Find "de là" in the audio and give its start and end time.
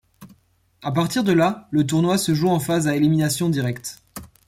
1.23-1.67